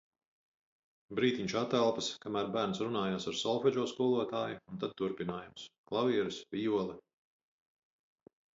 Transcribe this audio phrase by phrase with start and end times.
[1.17, 7.01] Brītiņš atelpas, kamēr bērns runājās ar solfedžo skolotāju, un tad turpinājums- klavieres, vijole...